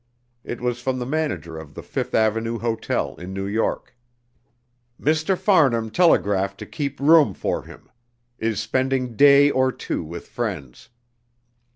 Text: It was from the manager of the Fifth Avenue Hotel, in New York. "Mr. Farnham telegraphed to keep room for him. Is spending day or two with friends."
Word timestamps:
It 0.43 0.59
was 0.61 0.81
from 0.81 0.97
the 0.97 1.05
manager 1.05 1.59
of 1.59 1.75
the 1.75 1.83
Fifth 1.83 2.15
Avenue 2.15 2.57
Hotel, 2.57 3.13
in 3.17 3.33
New 3.35 3.45
York. 3.45 3.95
"Mr. 4.99 5.37
Farnham 5.37 5.91
telegraphed 5.91 6.57
to 6.57 6.65
keep 6.65 6.99
room 6.99 7.35
for 7.35 7.61
him. 7.65 7.87
Is 8.39 8.59
spending 8.59 9.15
day 9.15 9.51
or 9.51 9.71
two 9.71 10.03
with 10.03 10.27
friends." 10.27 10.89